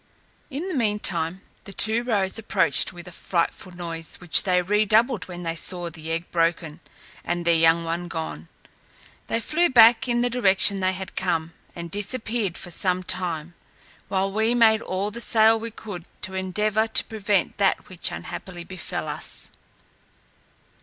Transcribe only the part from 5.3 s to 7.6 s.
they saw the egg broken, and their